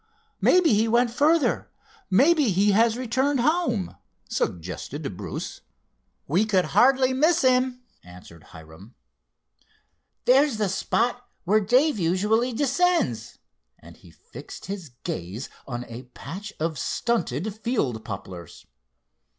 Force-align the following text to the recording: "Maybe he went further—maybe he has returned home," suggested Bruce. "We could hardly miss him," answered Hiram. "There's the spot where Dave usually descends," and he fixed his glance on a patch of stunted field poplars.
"Maybe 0.41 0.73
he 0.73 0.87
went 0.87 1.11
further—maybe 1.11 2.49
he 2.49 2.71
has 2.71 2.97
returned 2.97 3.39
home," 3.41 3.97
suggested 4.27 5.15
Bruce. 5.15 5.61
"We 6.27 6.43
could 6.43 6.65
hardly 6.73 7.13
miss 7.13 7.43
him," 7.43 7.83
answered 8.03 8.45
Hiram. 8.45 8.95
"There's 10.25 10.57
the 10.57 10.69
spot 10.69 11.29
where 11.43 11.59
Dave 11.61 11.99
usually 11.99 12.51
descends," 12.51 13.37
and 13.77 13.95
he 13.95 14.09
fixed 14.09 14.65
his 14.65 14.89
glance 15.03 15.49
on 15.67 15.85
a 15.87 16.01
patch 16.15 16.51
of 16.59 16.79
stunted 16.79 17.53
field 17.61 18.03
poplars. 18.03 18.65